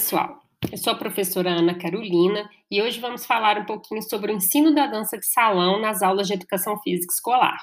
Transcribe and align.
Pessoal! 0.00 0.40
Eu 0.72 0.78
sou 0.78 0.94
a 0.94 0.96
professora 0.96 1.50
Ana 1.50 1.74
Carolina 1.74 2.48
e 2.70 2.80
hoje 2.80 2.98
vamos 2.98 3.26
falar 3.26 3.58
um 3.58 3.66
pouquinho 3.66 4.00
sobre 4.00 4.32
o 4.32 4.34
ensino 4.34 4.74
da 4.74 4.86
dança 4.86 5.18
de 5.18 5.26
salão 5.26 5.78
nas 5.78 6.02
aulas 6.02 6.26
de 6.26 6.32
educação 6.32 6.78
física 6.78 7.12
escolar. 7.12 7.58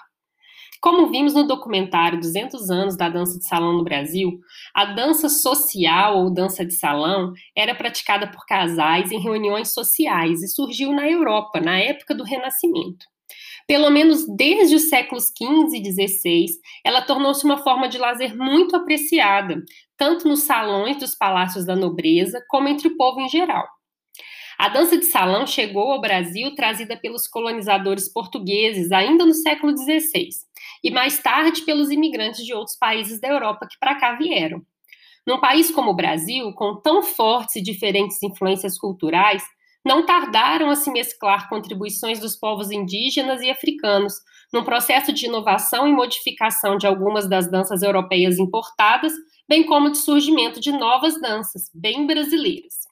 Como 0.80 1.10
vimos 1.10 1.34
no 1.34 1.48
documentário 1.48 2.20
200 2.20 2.70
anos 2.70 2.96
da 2.96 3.10
dança 3.10 3.40
de 3.40 3.48
salão 3.48 3.74
no 3.74 3.84
Brasil, 3.84 4.40
a 4.72 4.86
dança 4.86 5.30
social 5.30 6.20
ou 6.20 6.32
dança 6.32 6.64
de 6.64 6.76
salão 6.76 7.34
era 7.56 7.74
praticada 7.74 8.28
por 8.28 8.46
casais 8.46 9.12
em 9.12 9.20
reuniões 9.20 9.74
sociais 9.74 10.44
e 10.44 10.48
surgiu 10.48 10.94
na 10.94 11.10
Europa, 11.10 11.60
na 11.60 11.80
época 11.80 12.14
do 12.14 12.24
Renascimento. 12.24 13.08
Pelo 13.68 13.90
menos 13.90 14.26
desde 14.26 14.76
os 14.76 14.90
séculos 14.90 15.26
XV 15.38 15.78
e 15.78 15.92
XVI, 15.92 16.46
ela 16.86 17.02
tornou-se 17.02 17.44
uma 17.44 17.58
forma 17.58 17.90
de 17.90 17.98
lazer 17.98 18.36
muito 18.36 18.76
apreciada, 18.78 19.62
tanto 19.98 20.26
nos 20.26 20.44
salões 20.44 20.98
dos 20.98 21.14
palácios 21.14 21.66
da 21.66 21.76
nobreza, 21.76 22.42
como 22.48 22.70
entre 22.70 22.88
o 22.88 22.96
povo 22.96 23.20
em 23.20 23.28
geral. 23.28 23.68
A 24.58 24.70
dança 24.70 24.98
de 24.98 25.06
salão 25.06 25.46
chegou 25.46 25.92
ao 25.92 26.02
Brasil 26.02 26.56
trazida 26.56 26.98
pelos 26.98 27.28
colonizadores 27.28 28.12
portugueses 28.12 28.92
ainda 28.92 29.26
no 29.26 29.34
século 29.34 29.78
XVI, 29.78 30.30
e 30.84 30.90
mais 30.90 31.22
tarde 31.22 31.62
pelos 31.62 31.92
imigrantes 31.92 32.44
de 32.46 32.54
outros 32.54 32.76
países 32.78 33.20
da 33.20 33.28
Europa 33.28 33.68
que 33.70 33.78
para 33.80 33.96
cá 33.96 34.16
vieram. 34.16 34.62
Num 35.28 35.42
país 35.42 35.70
como 35.70 35.92
o 35.92 35.96
Brasil, 35.96 36.54
com 36.54 36.80
tão 36.82 37.04
fortes 37.04 37.58
e 37.58 37.62
diferentes 37.62 38.24
influências 38.24 38.80
culturais, 38.80 39.44
não 39.88 40.06
tardaram 40.06 40.70
a 40.70 40.76
se 40.76 40.92
mesclar 40.92 41.48
contribuições 41.48 42.20
dos 42.20 42.36
povos 42.36 42.70
indígenas 42.70 43.42
e 43.42 43.50
africanos, 43.50 44.16
num 44.52 44.64
processo 44.64 45.14
de 45.14 45.26
inovação 45.26 45.88
e 45.88 45.94
modificação 45.94 46.78
de 46.78 46.86
algumas 46.86 47.28
das 47.28 47.50
danças 47.50 47.82
europeias 47.82 48.38
importadas, 48.38 49.14
bem 49.48 49.66
como 49.66 49.90
de 49.90 49.98
surgimento 49.98 50.60
de 50.60 50.74
novas 50.74 51.20
danças, 51.22 51.72
bem 51.74 52.06
brasileiras. 52.06 52.86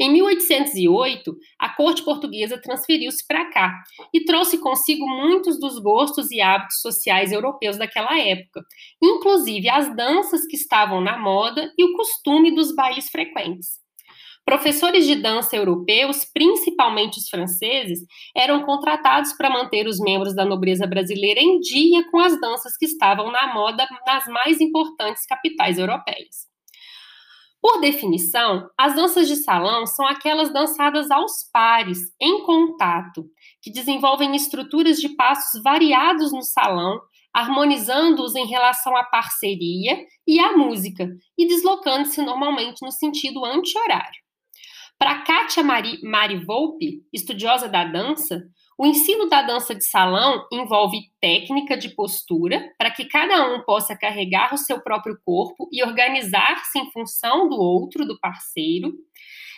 Em 0.00 0.10
1808, 0.10 1.36
a 1.56 1.68
corte 1.68 2.02
portuguesa 2.04 2.60
transferiu-se 2.60 3.24
para 3.28 3.48
cá 3.52 3.72
e 4.12 4.24
trouxe 4.24 4.58
consigo 4.58 5.06
muitos 5.06 5.60
dos 5.60 5.78
gostos 5.78 6.32
e 6.32 6.40
hábitos 6.40 6.80
sociais 6.80 7.30
europeus 7.30 7.78
daquela 7.78 8.18
época, 8.18 8.60
inclusive 9.00 9.68
as 9.68 9.94
danças 9.94 10.44
que 10.46 10.56
estavam 10.56 11.00
na 11.00 11.16
moda 11.16 11.72
e 11.78 11.84
o 11.84 11.92
costume 11.92 12.52
dos 12.52 12.74
bailes 12.74 13.08
frequentes. 13.08 13.83
Professores 14.44 15.06
de 15.06 15.14
dança 15.14 15.56
europeus, 15.56 16.26
principalmente 16.26 17.18
os 17.18 17.30
franceses, 17.30 18.00
eram 18.36 18.62
contratados 18.62 19.32
para 19.32 19.48
manter 19.48 19.86
os 19.86 19.98
membros 19.98 20.34
da 20.34 20.44
nobreza 20.44 20.86
brasileira 20.86 21.40
em 21.40 21.58
dia 21.60 22.04
com 22.10 22.18
as 22.20 22.38
danças 22.38 22.76
que 22.76 22.84
estavam 22.84 23.32
na 23.32 23.54
moda 23.54 23.86
nas 24.06 24.26
mais 24.26 24.60
importantes 24.60 25.24
capitais 25.24 25.78
europeias. 25.78 26.46
Por 27.58 27.80
definição, 27.80 28.68
as 28.78 28.94
danças 28.94 29.26
de 29.26 29.36
salão 29.36 29.86
são 29.86 30.06
aquelas 30.06 30.52
dançadas 30.52 31.10
aos 31.10 31.48
pares, 31.50 32.00
em 32.20 32.44
contato, 32.44 33.24
que 33.62 33.72
desenvolvem 33.72 34.36
estruturas 34.36 35.00
de 35.00 35.08
passos 35.16 35.62
variados 35.62 36.30
no 36.30 36.42
salão, 36.42 37.00
harmonizando-os 37.32 38.34
em 38.34 38.46
relação 38.46 38.94
à 38.94 39.04
parceria 39.04 40.04
e 40.26 40.38
à 40.38 40.54
música, 40.54 41.08
e 41.38 41.48
deslocando-se 41.48 42.20
normalmente 42.20 42.82
no 42.82 42.92
sentido 42.92 43.42
anti-horário. 43.46 44.23
Para 44.98 45.22
Kátia 45.22 45.62
Mari, 45.62 46.00
Mari 46.02 46.44
Volpe, 46.44 47.02
estudiosa 47.12 47.68
da 47.68 47.84
dança, 47.84 48.42
o 48.78 48.86
ensino 48.86 49.28
da 49.28 49.42
dança 49.42 49.74
de 49.74 49.84
salão 49.84 50.46
envolve 50.52 50.98
técnica 51.20 51.76
de 51.76 51.90
postura 51.90 52.72
para 52.78 52.90
que 52.90 53.04
cada 53.04 53.54
um 53.54 53.62
possa 53.62 53.96
carregar 53.96 54.52
o 54.52 54.58
seu 54.58 54.80
próprio 54.82 55.16
corpo 55.24 55.68
e 55.72 55.82
organizar-se 55.82 56.78
em 56.78 56.90
função 56.90 57.48
do 57.48 57.56
outro, 57.56 58.04
do 58.04 58.18
parceiro, 58.18 58.92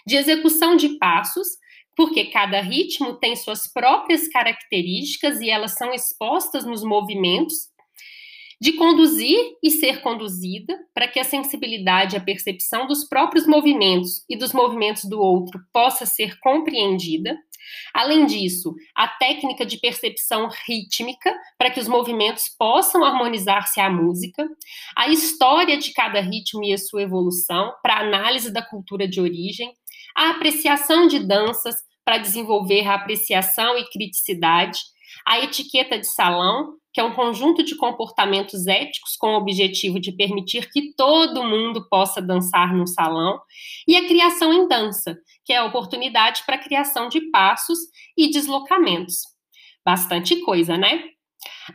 de 0.06 0.16
execução 0.16 0.76
de 0.76 0.98
passos, 0.98 1.48
porque 1.96 2.26
cada 2.26 2.60
ritmo 2.60 3.14
tem 3.14 3.34
suas 3.34 3.70
próprias 3.72 4.28
características 4.28 5.40
e 5.40 5.48
elas 5.48 5.74
são 5.74 5.94
expostas 5.94 6.64
nos 6.66 6.82
movimentos 6.82 7.70
de 8.60 8.72
conduzir 8.72 9.38
e 9.62 9.70
ser 9.70 10.00
conduzida 10.00 10.78
para 10.94 11.06
que 11.06 11.20
a 11.20 11.24
sensibilidade 11.24 12.14
e 12.14 12.18
a 12.18 12.22
percepção 12.22 12.86
dos 12.86 13.04
próprios 13.04 13.46
movimentos 13.46 14.24
e 14.28 14.36
dos 14.36 14.52
movimentos 14.52 15.04
do 15.04 15.20
outro 15.20 15.60
possa 15.72 16.06
ser 16.06 16.38
compreendida. 16.40 17.36
Além 17.92 18.26
disso, 18.26 18.74
a 18.94 19.08
técnica 19.08 19.66
de 19.66 19.78
percepção 19.78 20.48
rítmica 20.66 21.34
para 21.58 21.70
que 21.70 21.80
os 21.80 21.88
movimentos 21.88 22.48
possam 22.48 23.04
harmonizar-se 23.04 23.80
à 23.80 23.90
música, 23.90 24.48
a 24.96 25.08
história 25.08 25.76
de 25.76 25.92
cada 25.92 26.20
ritmo 26.20 26.64
e 26.64 26.72
a 26.72 26.78
sua 26.78 27.02
evolução 27.02 27.74
para 27.82 28.00
análise 28.00 28.52
da 28.52 28.62
cultura 28.62 29.06
de 29.06 29.20
origem, 29.20 29.72
a 30.16 30.30
apreciação 30.30 31.06
de 31.06 31.18
danças 31.18 31.74
para 32.04 32.18
desenvolver 32.18 32.86
a 32.86 32.94
apreciação 32.94 33.76
e 33.76 33.84
criticidade, 33.90 34.78
a 35.26 35.40
etiqueta 35.40 35.98
de 35.98 36.06
salão 36.06 36.76
que 36.96 37.00
é 37.00 37.04
um 37.04 37.12
conjunto 37.12 37.62
de 37.62 37.76
comportamentos 37.76 38.66
éticos 38.66 39.16
com 39.18 39.34
o 39.34 39.36
objetivo 39.36 40.00
de 40.00 40.12
permitir 40.12 40.70
que 40.70 40.94
todo 40.94 41.44
mundo 41.44 41.86
possa 41.90 42.22
dançar 42.22 42.74
no 42.74 42.86
salão, 42.86 43.38
e 43.86 43.94
a 43.94 44.06
criação 44.06 44.50
em 44.50 44.66
dança, 44.66 45.14
que 45.44 45.52
é 45.52 45.58
a 45.58 45.66
oportunidade 45.66 46.42
para 46.46 46.54
a 46.54 46.58
criação 46.58 47.10
de 47.10 47.20
passos 47.30 47.78
e 48.16 48.30
deslocamentos. 48.30 49.16
Bastante 49.84 50.40
coisa, 50.40 50.78
né? 50.78 51.04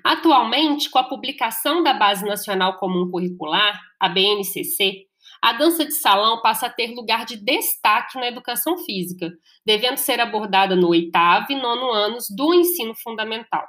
Atualmente, 0.04 0.90
com 0.90 0.98
a 0.98 1.04
publicação 1.04 1.84
da 1.84 1.94
Base 1.94 2.26
Nacional 2.26 2.80
Comum 2.80 3.12
Curricular, 3.12 3.80
a 4.00 4.10
BNCC, 4.10 5.06
a 5.40 5.54
dança 5.54 5.86
de 5.86 5.94
salão 5.94 6.42
passa 6.42 6.66
a 6.66 6.70
ter 6.72 6.96
lugar 6.96 7.26
de 7.26 7.36
destaque 7.36 8.18
na 8.18 8.28
educação 8.28 8.76
física, 8.80 9.32
devendo 9.64 9.98
ser 9.98 10.20
abordada 10.20 10.76
no 10.76 10.90
oitavo 10.90 11.46
e 11.52 11.56
nono 11.56 11.92
anos 11.92 12.26
do 12.36 12.56
ensino 12.56 12.96
fundamental. 12.96 13.68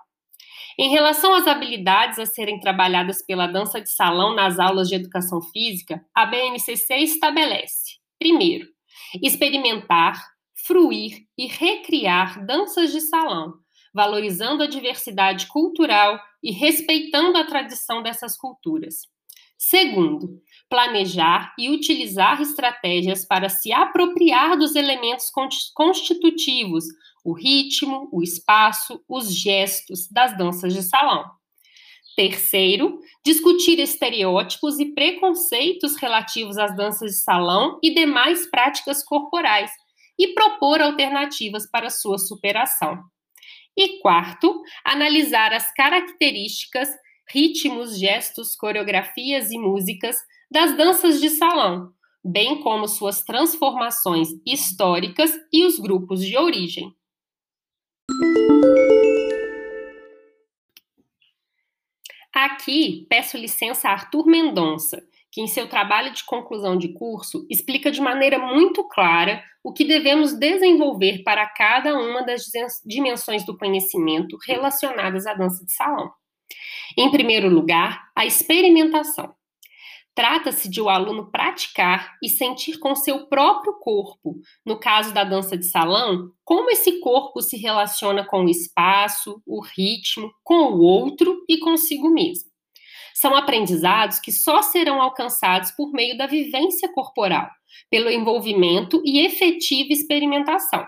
Em 0.78 0.91
relação 0.91 1.34
às 1.34 1.47
habilidades 1.47 2.19
a 2.19 2.27
serem 2.27 2.59
trabalhadas 2.59 3.25
pela 3.25 3.47
dança 3.47 3.81
de 3.81 3.91
salão 3.91 4.34
nas 4.34 4.59
aulas 4.59 4.88
de 4.88 4.94
educação 4.94 5.41
física, 5.41 6.05
a 6.15 6.27
BNCC 6.27 6.97
estabelece: 6.97 7.99
primeiro, 8.19 8.66
experimentar, 9.22 10.22
fruir 10.66 11.27
e 11.37 11.47
recriar 11.47 12.44
danças 12.47 12.93
de 12.93 13.00
salão, 13.00 13.55
valorizando 13.94 14.62
a 14.62 14.66
diversidade 14.66 15.47
cultural 15.49 16.19
e 16.43 16.50
respeitando 16.53 17.37
a 17.37 17.44
tradição 17.44 18.03
dessas 18.03 18.37
culturas. 18.37 18.94
Segundo, 19.65 20.43
planejar 20.69 21.55
e 21.56 21.71
utilizar 21.71 22.43
estratégias 22.43 23.25
para 23.25 23.49
se 23.49 23.73
apropriar 23.73 24.59
dos 24.59 24.75
elementos 24.75 25.31
constitutivos 25.73 26.84
o 27.25 27.33
ritmo, 27.33 28.09
o 28.11 28.25
espaço, 28.25 29.01
os 29.09 29.33
gestos 29.33 30.09
das 30.11 30.37
danças 30.37 30.75
de 30.75 30.83
salão. 30.83 31.25
Terceiro, 32.17 32.99
discutir 33.25 33.78
estereótipos 33.78 34.81
e 34.81 34.87
preconceitos 34.87 35.95
relativos 35.95 36.59
às 36.59 36.77
danças 36.77 37.12
de 37.12 37.19
salão 37.19 37.78
e 37.81 37.95
demais 37.95 38.51
práticas 38.51 39.05
corporais 39.05 39.71
e 40.19 40.34
propor 40.34 40.83
alternativas 40.83 41.71
para 41.71 41.89
sua 41.89 42.19
superação. 42.19 42.99
E 43.77 44.01
quarto, 44.01 44.61
analisar 44.84 45.53
as 45.53 45.72
características, 45.72 46.89
ritmos, 47.32 47.98
gestos, 47.98 48.54
coreografias 48.54 49.50
e 49.50 49.59
músicas 49.59 50.16
das 50.50 50.76
danças 50.76 51.19
de 51.19 51.31
salão, 51.31 51.91
bem 52.22 52.60
como 52.60 52.87
suas 52.87 53.22
transformações 53.22 54.28
históricas 54.47 55.33
e 55.51 55.65
os 55.65 55.78
grupos 55.78 56.22
de 56.22 56.36
origem. 56.36 56.95
Aqui 62.34 63.07
peço 63.09 63.39
licença 63.39 63.89
a 63.89 63.92
Arthur 63.92 64.27
Mendonça, 64.27 65.03
que 65.30 65.41
em 65.41 65.47
seu 65.47 65.66
trabalho 65.66 66.12
de 66.12 66.24
conclusão 66.24 66.77
de 66.77 66.89
curso 66.89 67.47
explica 67.48 67.91
de 67.91 68.01
maneira 68.01 68.39
muito 68.39 68.84
clara 68.84 69.42
o 69.65 69.72
que 69.72 69.84
devemos 69.84 70.34
desenvolver 70.34 71.22
para 71.22 71.47
cada 71.47 71.95
uma 71.95 72.22
das 72.22 72.42
dimensões 72.84 73.45
do 73.47 73.57
conhecimento 73.57 74.36
relacionadas 74.47 75.27
à 75.27 75.33
dança 75.33 75.65
de 75.65 75.72
salão. 75.72 76.12
Em 76.97 77.10
primeiro 77.10 77.48
lugar, 77.48 78.10
a 78.16 78.27
experimentação. 78.27 79.34
Trata-se 80.15 80.68
de 80.68 80.78
o 80.78 80.91
aluno 80.91 81.30
praticar 81.30 82.18
e 82.22 82.28
sentir 82.28 82.78
com 82.78 82.94
seu 82.94 83.28
próprio 83.28 83.78
corpo, 83.80 84.36
no 84.65 84.78
caso 84.78 85.15
da 85.15 85.24
dança 85.24 85.56
de 85.56 85.65
salão, 85.65 86.30
como 86.44 86.71
esse 86.71 87.00
corpo 87.00 87.41
se 87.41 87.56
relaciona 87.56 88.22
com 88.27 88.44
o 88.44 88.48
espaço, 88.48 89.42
o 89.47 89.62
ritmo, 89.62 90.30
com 90.44 90.72
o 90.72 90.80
outro 90.80 91.42
e 91.48 91.59
consigo 91.59 92.10
mesmo. 92.10 92.50
São 93.15 93.34
aprendizados 93.34 94.18
que 94.18 94.30
só 94.30 94.60
serão 94.60 95.00
alcançados 95.00 95.71
por 95.71 95.91
meio 95.92 96.16
da 96.16 96.27
vivência 96.27 96.92
corporal, 96.92 97.48
pelo 97.91 98.10
envolvimento 98.10 99.00
e 99.04 99.24
efetiva 99.24 99.92
experimentação. 99.92 100.86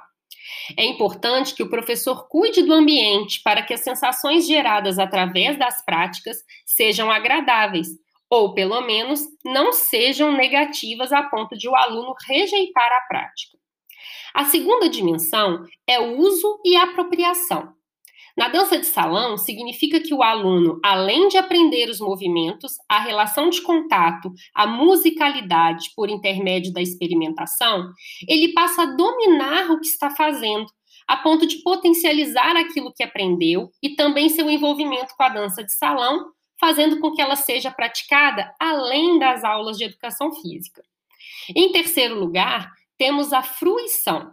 É 0.76 0.84
importante 0.84 1.54
que 1.54 1.62
o 1.62 1.70
professor 1.70 2.28
cuide 2.28 2.62
do 2.62 2.72
ambiente 2.72 3.40
para 3.42 3.62
que 3.62 3.74
as 3.74 3.80
sensações 3.80 4.46
geradas 4.46 4.98
através 4.98 5.58
das 5.58 5.84
práticas 5.84 6.38
sejam 6.64 7.10
agradáveis 7.10 7.88
ou 8.30 8.54
pelo 8.54 8.80
menos 8.80 9.20
não 9.44 9.72
sejam 9.72 10.32
negativas 10.32 11.12
a 11.12 11.22
ponto 11.22 11.56
de 11.56 11.68
o 11.68 11.76
aluno 11.76 12.14
rejeitar 12.26 12.90
a 12.92 13.00
prática. 13.02 13.56
A 14.34 14.44
segunda 14.46 14.88
dimensão 14.88 15.64
é 15.86 16.00
o 16.00 16.18
uso 16.18 16.60
e 16.64 16.74
apropriação. 16.74 17.73
Na 18.36 18.48
dança 18.48 18.78
de 18.78 18.86
salão, 18.86 19.38
significa 19.38 20.00
que 20.00 20.12
o 20.12 20.22
aluno, 20.22 20.80
além 20.84 21.28
de 21.28 21.36
aprender 21.36 21.88
os 21.88 22.00
movimentos, 22.00 22.72
a 22.88 22.98
relação 22.98 23.48
de 23.48 23.62
contato, 23.62 24.32
a 24.52 24.66
musicalidade 24.66 25.90
por 25.94 26.10
intermédio 26.10 26.72
da 26.72 26.82
experimentação, 26.82 27.92
ele 28.28 28.52
passa 28.52 28.82
a 28.82 28.96
dominar 28.96 29.70
o 29.70 29.78
que 29.78 29.86
está 29.86 30.10
fazendo, 30.10 30.66
a 31.06 31.16
ponto 31.18 31.46
de 31.46 31.62
potencializar 31.62 32.56
aquilo 32.56 32.92
que 32.92 33.04
aprendeu 33.04 33.70
e 33.80 33.94
também 33.94 34.28
seu 34.28 34.50
envolvimento 34.50 35.14
com 35.16 35.22
a 35.22 35.28
dança 35.28 35.62
de 35.62 35.72
salão, 35.72 36.32
fazendo 36.58 36.98
com 36.98 37.12
que 37.12 37.22
ela 37.22 37.36
seja 37.36 37.70
praticada 37.70 38.52
além 38.58 39.18
das 39.18 39.44
aulas 39.44 39.76
de 39.76 39.84
educação 39.84 40.32
física. 40.32 40.82
Em 41.54 41.70
terceiro 41.70 42.18
lugar, 42.18 42.70
temos 42.96 43.32
a 43.32 43.42
fruição. 43.42 44.32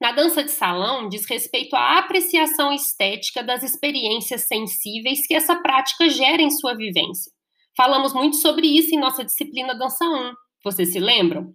Na 0.00 0.12
dança 0.12 0.42
de 0.42 0.50
salão, 0.50 1.10
diz 1.10 1.26
respeito 1.26 1.76
à 1.76 1.98
apreciação 1.98 2.72
estética 2.72 3.42
das 3.42 3.62
experiências 3.62 4.48
sensíveis 4.48 5.26
que 5.26 5.34
essa 5.34 5.54
prática 5.56 6.08
gera 6.08 6.40
em 6.40 6.50
sua 6.50 6.74
vivência. 6.74 7.30
Falamos 7.76 8.14
muito 8.14 8.36
sobre 8.36 8.66
isso 8.66 8.94
em 8.94 8.98
nossa 8.98 9.22
disciplina 9.22 9.74
Dança 9.74 10.02
1. 10.06 10.32
Vocês 10.64 10.92
se 10.92 10.98
lembram? 10.98 11.52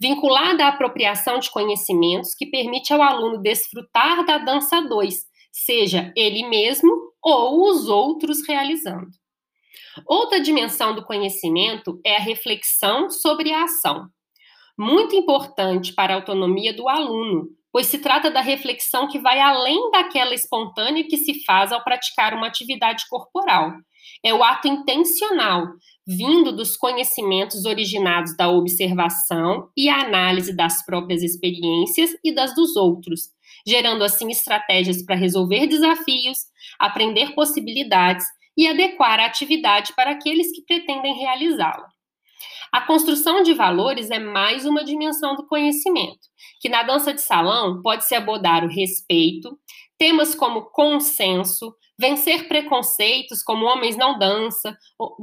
Vinculada 0.00 0.64
à 0.64 0.68
apropriação 0.68 1.40
de 1.40 1.50
conhecimentos 1.50 2.32
que 2.34 2.46
permite 2.46 2.92
ao 2.92 3.02
aluno 3.02 3.42
desfrutar 3.42 4.24
da 4.24 4.38
dança 4.38 4.80
2, 4.80 5.24
seja 5.50 6.12
ele 6.16 6.46
mesmo 6.48 6.92
ou 7.20 7.68
os 7.68 7.88
outros 7.88 8.46
realizando. 8.46 9.08
Outra 10.06 10.40
dimensão 10.40 10.94
do 10.94 11.04
conhecimento 11.04 12.00
é 12.04 12.16
a 12.16 12.20
reflexão 12.20 13.10
sobre 13.10 13.52
a 13.52 13.64
ação. 13.64 14.06
Muito 14.78 15.14
importante 15.14 15.92
para 15.92 16.12
a 16.12 16.16
autonomia 16.16 16.72
do 16.72 16.88
aluno, 16.88 17.48
pois 17.74 17.88
se 17.88 17.98
trata 17.98 18.30
da 18.30 18.40
reflexão 18.40 19.08
que 19.08 19.18
vai 19.18 19.40
além 19.40 19.90
daquela 19.90 20.32
espontânea 20.32 21.02
que 21.08 21.16
se 21.16 21.44
faz 21.44 21.72
ao 21.72 21.82
praticar 21.82 22.32
uma 22.32 22.46
atividade 22.46 23.04
corporal. 23.10 23.72
É 24.24 24.32
o 24.32 24.44
ato 24.44 24.68
intencional, 24.68 25.66
vindo 26.06 26.52
dos 26.52 26.76
conhecimentos 26.76 27.64
originados 27.64 28.36
da 28.36 28.48
observação 28.48 29.70
e 29.76 29.88
análise 29.88 30.54
das 30.54 30.86
próprias 30.86 31.20
experiências 31.20 32.12
e 32.22 32.32
das 32.32 32.54
dos 32.54 32.76
outros, 32.76 33.22
gerando 33.66 34.04
assim 34.04 34.30
estratégias 34.30 35.04
para 35.04 35.16
resolver 35.16 35.66
desafios, 35.66 36.38
aprender 36.78 37.34
possibilidades 37.34 38.24
e 38.56 38.68
adequar 38.68 39.18
a 39.18 39.26
atividade 39.26 39.92
para 39.96 40.12
aqueles 40.12 40.52
que 40.54 40.62
pretendem 40.62 41.14
realizá-la. 41.14 41.93
A 42.74 42.80
construção 42.80 43.40
de 43.44 43.54
valores 43.54 44.10
é 44.10 44.18
mais 44.18 44.66
uma 44.66 44.82
dimensão 44.82 45.36
do 45.36 45.46
conhecimento, 45.46 46.18
que 46.60 46.68
na 46.68 46.82
dança 46.82 47.14
de 47.14 47.20
salão 47.20 47.80
pode-se 47.80 48.16
abordar 48.16 48.64
o 48.64 48.68
respeito, 48.68 49.56
temas 49.96 50.34
como 50.34 50.72
consenso, 50.72 51.72
vencer 51.96 52.48
preconceitos 52.48 53.44
como 53.44 53.64
homens 53.64 53.96
não 53.96 54.18
dançam, 54.18 54.74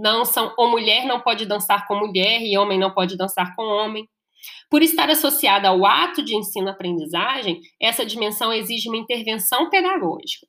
dançam 0.02 0.54
ou 0.58 0.72
mulher 0.72 1.06
não 1.06 1.20
pode 1.20 1.46
dançar 1.46 1.86
com 1.90 1.96
mulher 1.98 2.42
e 2.42 2.58
homem 2.58 2.80
não 2.80 2.94
pode 2.94 3.18
dançar 3.18 3.54
com 3.54 3.64
homem. 3.64 4.08
Por 4.70 4.82
estar 4.82 5.10
associada 5.10 5.68
ao 5.68 5.86
ato 5.86 6.24
de 6.24 6.34
ensino-aprendizagem, 6.34 7.60
essa 7.82 8.06
dimensão 8.06 8.54
exige 8.54 8.88
uma 8.88 8.98
intervenção 8.98 9.70
pedagógica. 9.70 10.48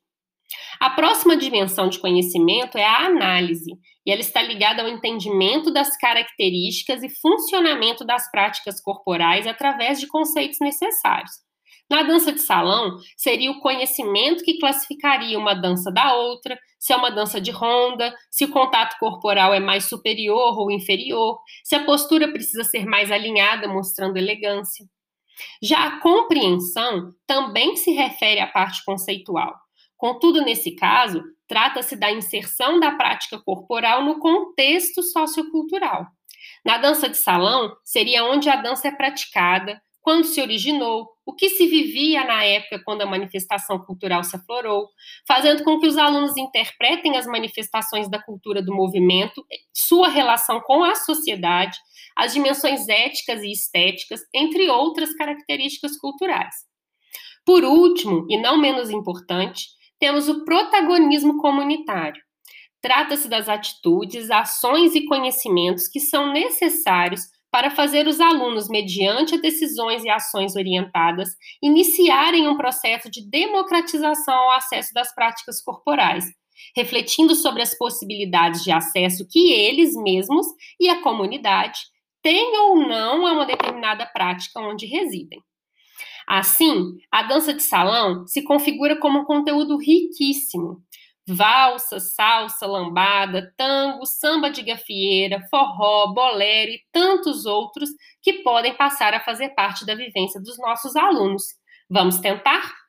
A 0.79 0.89
próxima 0.89 1.35
dimensão 1.35 1.89
de 1.89 1.99
conhecimento 1.99 2.77
é 2.77 2.85
a 2.85 3.05
análise, 3.07 3.77
e 4.05 4.11
ela 4.11 4.21
está 4.21 4.41
ligada 4.41 4.81
ao 4.81 4.87
entendimento 4.87 5.71
das 5.71 5.97
características 5.97 7.03
e 7.03 7.09
funcionamento 7.09 8.05
das 8.05 8.29
práticas 8.29 8.81
corporais 8.81 9.47
através 9.47 9.99
de 9.99 10.07
conceitos 10.07 10.59
necessários. 10.59 11.31
Na 11.89 12.01
dança 12.01 12.31
de 12.31 12.39
salão, 12.39 12.97
seria 13.15 13.51
o 13.51 13.59
conhecimento 13.59 14.43
que 14.43 14.57
classificaria 14.57 15.37
uma 15.37 15.53
dança 15.53 15.91
da 15.91 16.15
outra, 16.15 16.57
se 16.79 16.91
é 16.91 16.95
uma 16.95 17.11
dança 17.11 17.39
de 17.39 17.51
ronda, 17.51 18.13
se 18.31 18.45
o 18.45 18.51
contato 18.51 18.97
corporal 18.99 19.53
é 19.53 19.59
mais 19.59 19.85
superior 19.85 20.57
ou 20.57 20.71
inferior, 20.71 21.39
se 21.63 21.75
a 21.75 21.83
postura 21.83 22.31
precisa 22.31 22.63
ser 22.63 22.85
mais 22.85 23.11
alinhada, 23.11 23.67
mostrando 23.67 24.17
elegância. 24.17 24.85
Já 25.61 25.85
a 25.85 25.99
compreensão 25.99 27.11
também 27.27 27.75
se 27.75 27.91
refere 27.91 28.39
à 28.39 28.47
parte 28.47 28.83
conceitual. 28.85 29.53
Contudo, 30.03 30.41
nesse 30.41 30.71
caso, 30.71 31.23
trata-se 31.47 31.95
da 31.95 32.11
inserção 32.11 32.77
da 32.77 32.91
prática 32.91 33.39
corporal 33.39 34.03
no 34.03 34.19
contexto 34.19 35.01
sociocultural. 35.01 36.05
Na 36.65 36.77
dança 36.77 37.07
de 37.07 37.15
salão, 37.15 37.73
seria 37.85 38.25
onde 38.25 38.49
a 38.49 38.57
dança 38.57 38.89
é 38.89 38.91
praticada, 38.91 39.81
quando 40.01 40.25
se 40.25 40.41
originou, 40.41 41.07
o 41.25 41.33
que 41.33 41.47
se 41.51 41.67
vivia 41.67 42.25
na 42.25 42.43
época 42.43 42.81
quando 42.83 43.03
a 43.03 43.05
manifestação 43.05 43.79
cultural 43.79 44.25
se 44.25 44.35
aflorou, 44.35 44.89
fazendo 45.25 45.63
com 45.63 45.79
que 45.79 45.87
os 45.87 45.97
alunos 45.97 46.35
interpretem 46.35 47.15
as 47.15 47.25
manifestações 47.25 48.09
da 48.09 48.21
cultura 48.21 48.61
do 48.61 48.75
movimento, 48.75 49.41
sua 49.73 50.09
relação 50.09 50.59
com 50.59 50.83
a 50.83 50.95
sociedade, 50.95 51.79
as 52.13 52.33
dimensões 52.33 52.89
éticas 52.89 53.41
e 53.41 53.53
estéticas, 53.53 54.19
entre 54.33 54.69
outras 54.69 55.13
características 55.13 55.97
culturais. 55.97 56.53
Por 57.45 57.63
último, 57.63 58.27
e 58.29 58.37
não 58.37 58.57
menos 58.57 58.89
importante, 58.89 59.81
temos 60.03 60.27
o 60.27 60.43
protagonismo 60.43 61.37
comunitário. 61.37 62.21
Trata-se 62.81 63.29
das 63.29 63.47
atitudes, 63.47 64.29
ações 64.29 64.95
e 64.95 65.05
conhecimentos 65.05 65.87
que 65.87 66.01
são 66.01 66.33
necessários 66.33 67.21
para 67.49 67.71
fazer 67.71 68.05
os 68.05 68.19
alunos, 68.19 68.67
mediante 68.67 69.39
decisões 69.39 70.03
e 70.03 70.09
ações 70.09 70.57
orientadas, 70.57 71.29
iniciarem 71.63 72.49
um 72.49 72.57
processo 72.57 73.09
de 73.09 73.25
democratização 73.29 74.33
ao 74.33 74.51
acesso 74.51 74.93
das 74.93 75.15
práticas 75.15 75.63
corporais, 75.63 76.25
refletindo 76.75 77.33
sobre 77.33 77.61
as 77.61 77.73
possibilidades 77.77 78.61
de 78.61 78.73
acesso 78.73 79.25
que 79.25 79.53
eles 79.53 79.95
mesmos 79.95 80.45
e 80.81 80.89
a 80.89 81.01
comunidade 81.01 81.79
têm 82.21 82.59
ou 82.59 82.75
não 82.75 83.25
a 83.25 83.31
uma 83.31 83.45
determinada 83.45 84.05
prática 84.05 84.59
onde 84.59 84.85
residem. 84.85 85.41
Assim, 86.27 86.97
a 87.11 87.23
dança 87.23 87.53
de 87.53 87.63
salão 87.63 88.25
se 88.27 88.43
configura 88.43 88.99
como 88.99 89.19
um 89.19 89.25
conteúdo 89.25 89.77
riquíssimo. 89.77 90.81
Valsa, 91.27 91.99
salsa, 91.99 92.67
lambada, 92.67 93.53
tango, 93.55 94.05
samba 94.05 94.49
de 94.49 94.61
gafieira, 94.61 95.41
forró, 95.49 96.13
bolero 96.13 96.71
e 96.71 96.81
tantos 96.91 97.45
outros 97.45 97.89
que 98.21 98.43
podem 98.43 98.75
passar 98.75 99.13
a 99.13 99.21
fazer 99.21 99.49
parte 99.49 99.85
da 99.85 99.95
vivência 99.95 100.41
dos 100.41 100.57
nossos 100.57 100.95
alunos. 100.95 101.43
Vamos 101.89 102.19
tentar? 102.19 102.82